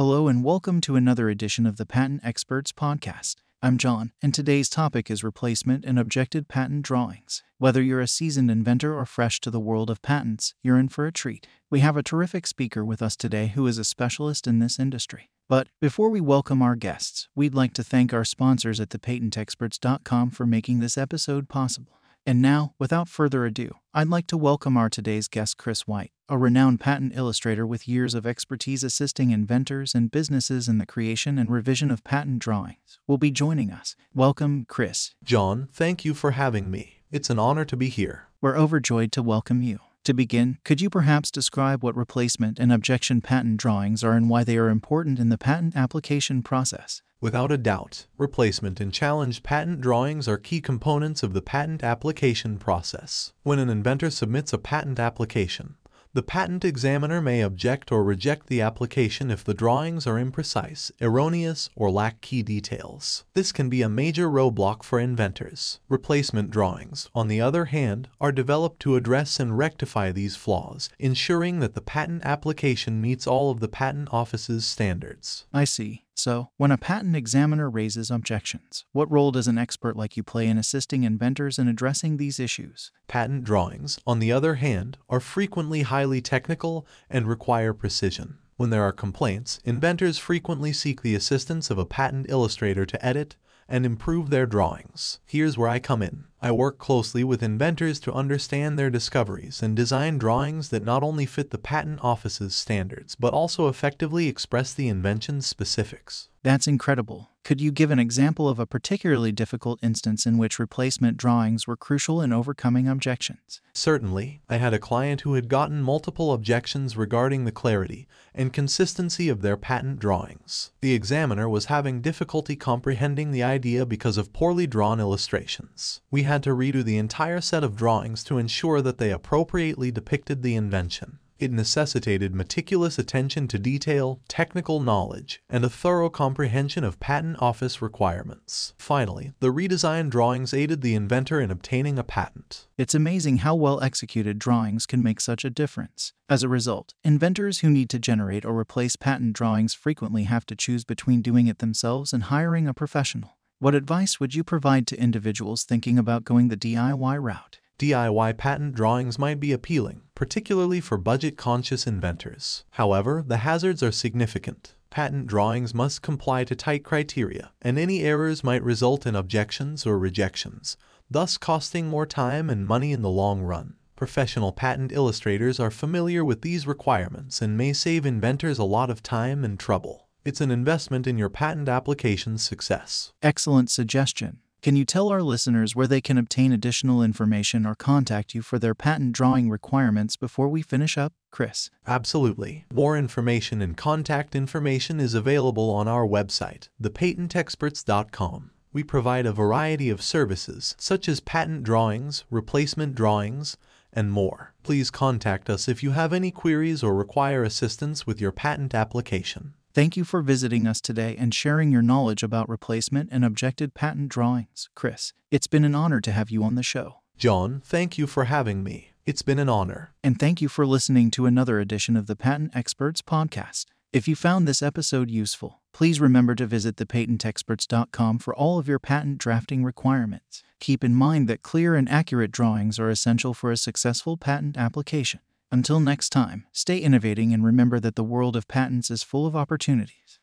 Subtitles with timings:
[0.00, 3.36] Hello and welcome to another edition of the Patent Experts Podcast.
[3.60, 7.42] I'm John, and today's topic is replacement and objected patent drawings.
[7.58, 11.06] Whether you're a seasoned inventor or fresh to the world of patents, you're in for
[11.06, 11.46] a treat.
[11.68, 15.28] We have a terrific speaker with us today who is a specialist in this industry.
[15.50, 20.46] But before we welcome our guests, we'd like to thank our sponsors at thepatentexperts.com for
[20.46, 22.00] making this episode possible.
[22.24, 26.38] And now, without further ado, I'd like to welcome our today's guest, Chris White, a
[26.38, 31.50] renowned patent illustrator with years of expertise assisting inventors and businesses in the creation and
[31.50, 33.00] revision of patent drawings.
[33.08, 33.96] Will be joining us.
[34.14, 35.12] Welcome, Chris.
[35.24, 37.02] John, thank you for having me.
[37.10, 38.28] It's an honor to be here.
[38.40, 39.80] We're overjoyed to welcome you.
[40.04, 44.44] To begin, could you perhaps describe what replacement and objection patent drawings are and why
[44.44, 47.02] they are important in the patent application process?
[47.20, 52.56] Without a doubt, replacement and challenged patent drawings are key components of the patent application
[52.56, 53.34] process.
[53.42, 55.74] When an inventor submits a patent application,
[56.12, 61.70] the patent examiner may object or reject the application if the drawings are imprecise, erroneous,
[61.76, 63.24] or lack key details.
[63.34, 65.78] This can be a major roadblock for inventors.
[65.88, 71.60] Replacement drawings, on the other hand, are developed to address and rectify these flaws, ensuring
[71.60, 75.46] that the patent application meets all of the Patent Office's standards.
[75.52, 76.04] I see.
[76.22, 80.48] So, when a patent examiner raises objections, what role does an expert like you play
[80.48, 82.92] in assisting inventors in addressing these issues?
[83.08, 88.36] Patent drawings, on the other hand, are frequently highly technical and require precision.
[88.58, 93.36] When there are complaints, inventors frequently seek the assistance of a patent illustrator to edit
[93.70, 95.20] and improve their drawings.
[95.24, 96.24] Here's where I come in.
[96.42, 101.26] I work closely with inventors to understand their discoveries and design drawings that not only
[101.26, 106.29] fit the patent office's standards, but also effectively express the invention's specifics.
[106.42, 107.30] That's incredible.
[107.44, 111.76] Could you give an example of a particularly difficult instance in which replacement drawings were
[111.76, 113.60] crucial in overcoming objections?
[113.74, 119.28] Certainly, I had a client who had gotten multiple objections regarding the clarity and consistency
[119.28, 120.70] of their patent drawings.
[120.80, 126.00] The examiner was having difficulty comprehending the idea because of poorly drawn illustrations.
[126.10, 130.42] We had to redo the entire set of drawings to ensure that they appropriately depicted
[130.42, 131.18] the invention.
[131.40, 137.80] It necessitated meticulous attention to detail, technical knowledge, and a thorough comprehension of patent office
[137.80, 138.74] requirements.
[138.76, 142.68] Finally, the redesigned drawings aided the inventor in obtaining a patent.
[142.76, 146.12] It's amazing how well executed drawings can make such a difference.
[146.28, 150.54] As a result, inventors who need to generate or replace patent drawings frequently have to
[150.54, 153.38] choose between doing it themselves and hiring a professional.
[153.60, 157.60] What advice would you provide to individuals thinking about going the DIY route?
[157.80, 162.66] DIY patent drawings might be appealing, particularly for budget-conscious inventors.
[162.72, 164.74] However, the hazards are significant.
[164.90, 169.98] Patent drawings must comply to tight criteria, and any errors might result in objections or
[169.98, 170.76] rejections,
[171.10, 173.76] thus costing more time and money in the long run.
[173.96, 179.02] Professional patent illustrators are familiar with these requirements and may save inventors a lot of
[179.02, 180.06] time and trouble.
[180.22, 183.14] It's an investment in your patent application's success.
[183.22, 184.40] Excellent suggestion.
[184.62, 188.58] Can you tell our listeners where they can obtain additional information or contact you for
[188.58, 191.70] their patent drawing requirements before we finish up, Chris?
[191.86, 192.66] Absolutely.
[192.70, 198.50] More information and contact information is available on our website, thepatentexperts.com.
[198.70, 203.56] We provide a variety of services, such as patent drawings, replacement drawings,
[203.94, 204.52] and more.
[204.62, 209.54] Please contact us if you have any queries or require assistance with your patent application.
[209.72, 214.08] Thank you for visiting us today and sharing your knowledge about replacement and objected patent
[214.08, 215.12] drawings, Chris.
[215.30, 216.96] It's been an honor to have you on the show.
[217.16, 218.90] John, thank you for having me.
[219.06, 219.92] It's been an honor.
[220.02, 223.66] And thank you for listening to another edition of the Patent Experts Podcast.
[223.92, 228.80] If you found this episode useful, please remember to visit thepatentexperts.com for all of your
[228.80, 230.42] patent drafting requirements.
[230.58, 235.20] Keep in mind that clear and accurate drawings are essential for a successful patent application.
[235.52, 239.34] Until next time, stay innovating and remember that the world of patents is full of
[239.34, 240.19] opportunities.